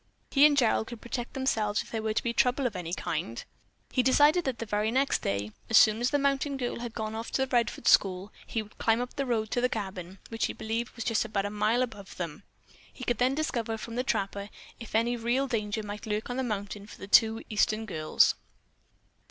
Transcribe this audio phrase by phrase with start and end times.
[0.31, 3.43] He and Gerald could protect themselves if there were to be trouble of any kind.
[3.91, 7.11] He decided that the very next day, as soon as the mountain girl had gone
[7.13, 10.53] to the Redfords school, he would climb up the road to the cabin, which he
[10.53, 12.41] believed was just about a mile above them.
[12.67, 16.41] Then he could discover from the trapper if any real danger might lurk on the
[16.41, 18.33] mountain for the two Eastern girls.